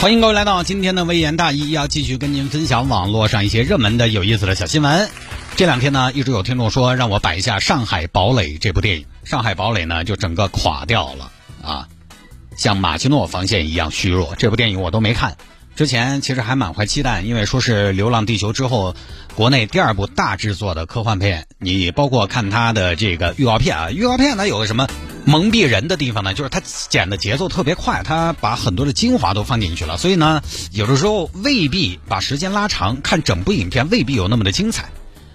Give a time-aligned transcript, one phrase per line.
[0.00, 5.08] 欢迎各位来到今天的微言大义，要继续跟您分享网络上一些热门的有意思的小新闻。
[5.54, 11.30] 这两天呢，一直有听众说让我摆一下《上海堡垒》这部电影，《上海堡垒》呢就整个垮掉了
[11.62, 11.86] 啊，
[12.56, 14.34] 像马奇诺防线一样虚弱。
[14.36, 15.36] 这部电影我都没看，
[15.76, 18.96] 之前其实还满怀期待，因为说是《流浪地球》之后
[19.36, 21.46] 国内第二部大制作的科幻片。
[21.58, 24.88] 你包括看它的这个预告片啊，预告片它有个什么？
[25.30, 34.90] 蒙蔽人的地方呢，就是他剪的节奏特别快，他把很多的精华都放进去了，所以呢，有的时候未必把时间拉长，看整部影片未必有那么的精彩，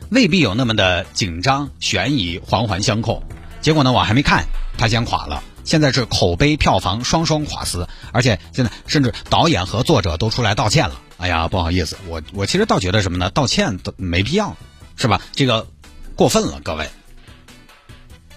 [0.09, 3.23] 未必有那么的紧张、悬疑、环环相扣。
[3.61, 4.45] 结果呢，我还没看，
[4.77, 5.41] 他先垮了。
[5.63, 10.99] 现在是口碑、票房双双垮死，而且现在甚至导演和作者都出来道歉了。
[11.15, 13.29] 哎呀，不好意思，我我其实倒觉得什么呢？
[13.29, 14.57] 道歉都没必要，
[14.97, 15.21] 是吧？
[15.31, 15.65] 这个
[16.17, 16.89] 过分了，各位。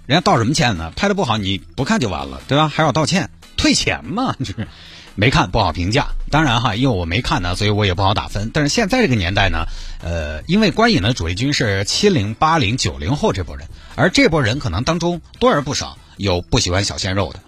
[0.09, 0.91] 人家道什么歉呢？
[0.97, 2.69] 拍的不好你不看就完了，对吧？
[2.69, 4.35] 还要道歉退钱嘛？
[4.39, 4.67] 就是
[5.15, 6.07] 没看不好评价。
[6.31, 8.51] 当然哈，因为我没看呢，所以我也不好打分。
[8.55, 9.67] 但是现在这个年代呢，
[10.03, 17.41] 呃，因为观影的主力军是七零八零九零后这波人，而这波人可能当中多而不少有不喜欢小鲜肉的，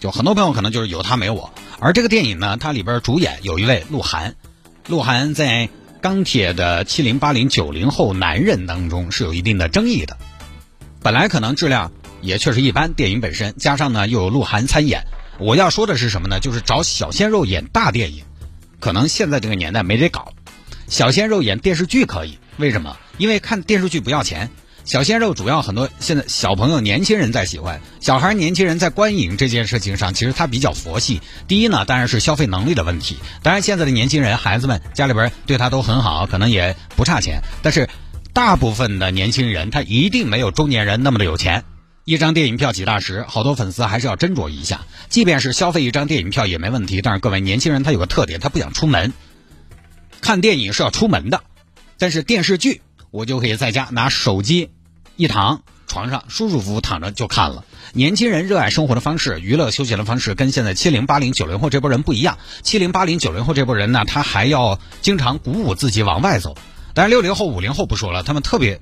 [0.00, 1.52] 就很多朋友可能就是有他没我。
[1.78, 4.34] 而这个电影呢，它里边主演有一位鹿晗，
[4.88, 5.68] 鹿晗在
[6.02, 10.16] 钢铁的七零八零九零后男人当中是有一定的争议的。
[11.02, 15.02] 本来可能质量也确实一般，电影本身加上呢又有鹿晗参演，
[15.38, 16.40] 我要说的是什么呢？
[16.40, 18.24] 就是找小鲜肉演大电影，
[18.80, 20.32] 可能现在这个年代没得搞。
[20.88, 22.96] 小鲜肉演电视剧可以，为什么？
[23.18, 24.50] 因为看电视剧不要钱。
[24.84, 31.20] 小鲜肉主要很多现在小朋友、年轻人在喜欢，小孩、年轻人在观影这件事情上，其实他比较佛系。
[31.46, 33.18] 第一呢，当然是消费能力的问题。
[33.42, 37.88] 当然现在的年轻人、孩子们家里边对他都很好，可能也不差钱，但是。
[38.38, 41.64] 大部分的年轻人，他一定没有中年人那么的有钱。
[42.04, 44.82] 一张电影票几大十，好多粉丝还是要斟酌一下。
[45.08, 49.12] 即便是消费一张电影票也没问题，但是各位年轻人他有个特点，他不想出门。
[50.20, 51.42] 看电影是要出门的，
[51.98, 52.80] 但是电视剧
[53.10, 54.70] 我就可以在家拿手机
[55.16, 57.64] 一躺床上舒舒服服躺着就看了。
[57.92, 62.38] 年轻人热爱生活的方式、娱乐休闲的方式跟现在七零八零九零后这波人不一样。
[62.62, 66.56] 七零八零九零后这波人呢，他还要经常鼓舞自己往外走。
[66.94, 68.80] 但是六零后、五零后不说了，他们特别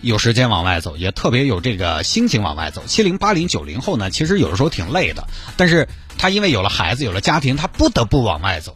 [0.00, 2.82] 有时间往外走，也特别有这个心情往外走。
[2.86, 5.26] 七零、八零、九零后呢，其实有的时候挺累的，
[5.56, 8.74] 但是他因为有了孩子、有了家庭，他不得不往外走。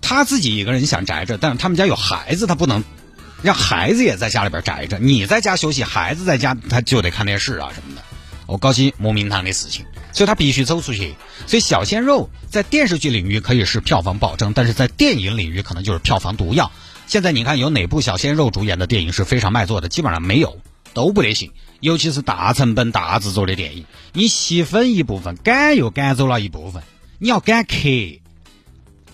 [0.00, 2.82] 他自己一个人想宅着，但是他们家有孩子，他不能
[3.42, 4.98] 让孩子也在家里边宅着。
[4.98, 8.02] 你在家休息，孩子在家他就得看电视啊什么的。
[8.46, 11.14] 我高兴莫名堂的事情，所以他必须走出去。
[11.46, 16.72] 所以小鲜肉在电视剧领域可以是票房保证，但是在电影领域可能就是票房毒药。
[17.08, 19.88] 现在你看有哪部小鲜肉主演的电影是非常卖座的？
[19.88, 20.58] 基本上没有，
[20.92, 21.52] 都不得行。
[21.80, 26.82] 尤其是大成本、大制作的电影，你细分一部分，赶又赶走了一部分，
[27.18, 28.20] 你要赶客，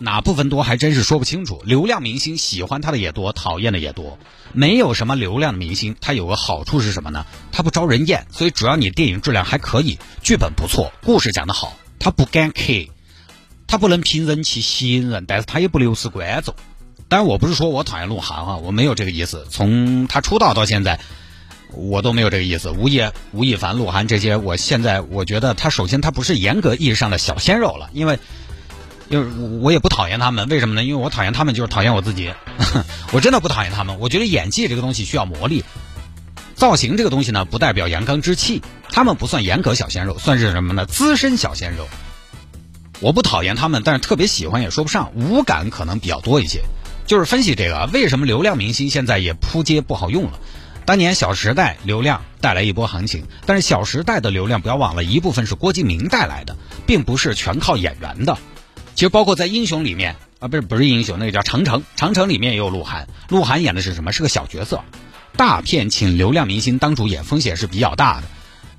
[0.00, 1.62] 哪部分多还真是说不清楚。
[1.65, 4.19] 流量明星喜欢他的也多，讨厌的也多。
[4.53, 7.25] 没有什么流量的明星，他有个好处是什么呢？
[7.53, 12.62] 他不招人厌，所以只要你电影质量还可以，剧本不错，故事讲得好，他不赶客，
[13.69, 16.53] 他不能凭人气吸引人，但是他也不流失观众。
[17.09, 19.47] 当然，我不是说我讨厌鹿晗啊，我没有这个意思。
[19.50, 20.98] 从他出道到现在，
[21.70, 22.70] 我都没有这个意思。
[22.70, 28.19] 吴亦吴亦凡、鹿晗这些，我现在我觉得他首先他不是严格意义上的小鲜肉了，因为，
[29.09, 30.48] 因为我也不讨厌他们。
[30.48, 30.82] 为什么呢？
[30.82, 32.32] 因为我讨厌他们就是讨厌我自己。
[33.12, 33.98] 我真的不讨厌他们。
[34.00, 35.62] 我觉得演技这个东西需要磨砺，
[36.54, 38.62] 造型这个东西呢不代表阳刚之气。
[38.91, 40.86] 他们不算严格小鲜肉，算是什么呢？
[40.86, 41.86] 资深小鲜肉。
[43.00, 46.62] 我不讨厌他们，但是特别喜欢也说不上，无感可能比较多一些。
[47.06, 50.38] 就是分析这个，为什么流量明星现在也扑街不好用了？
[50.87, 56.56] 当年《小时代》流量带来一波行情，但是《小时代》的流量不要忘了，一部分是郭敬明带来的，
[56.87, 58.37] 并不是全靠演员的。
[58.94, 64.12] 其实包括在《英雄》里面啊，不是不是《英雄》，那个叫《长城》，《长城》里面也有鹿晗，鹿晗演的是什么？
[64.12, 64.82] 是个小角色。
[65.36, 68.26] 大片请流量明星当主演，风险是比较大的。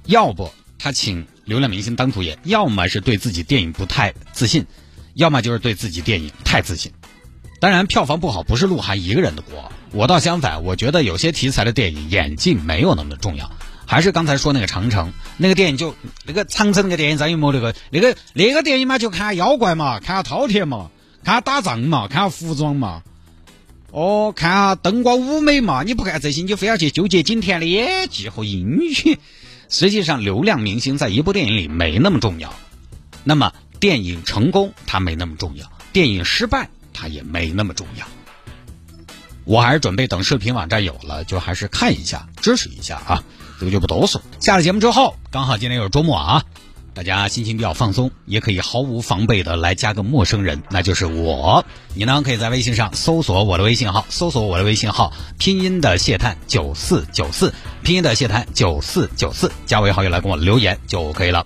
[0.06, 4.68] 要不他请流量明星当主演，要么是对自己电影不太自信，
[5.16, 6.92] 要么就是对自己电影太自信。
[7.60, 9.72] 当然，票房不好不是鹿晗一个人的锅。
[9.92, 13.50] 我倒相反，我觉得有些题材的电影演技没有那么的重要。
[13.88, 20.90] 还是刚才说那个长城那个电影，就那个长城那个电影，张艺谋那个那个那个电影嘛，就看下妖怪嘛，看下饕餮嘛，
[21.24, 23.04] 看下打仗嘛，看下服装嘛，
[23.92, 25.84] 哦，看下灯光舞美嘛。
[25.84, 29.18] 你不看这些，你就非要去纠结景甜的演技和音乐。
[29.70, 32.54] 实际上，流量明星在一部电影里没那么重要。
[33.24, 36.70] 那么，电影成功它没那么重要，电影失败。
[36.96, 38.06] 它也没那么重要，
[39.44, 43.24] 我还是准备等视频网站有了，就还是看一下，支持一下啊，
[43.60, 44.22] 这个就不哆嗦。
[44.40, 46.44] 下了节目之后，刚好今天又是周末啊，
[46.94, 51.66] 大家心情比较放松，也可以毫无防备的来加个陌生人，那就是我。
[51.94, 57.54] 你呢，可以在微信上搜索我的微信号，搜索我的微信号，拼音的谢探九四九四，
[57.84, 61.44] 拼音的谢探九四九四，加为好友来跟我留言就可以了。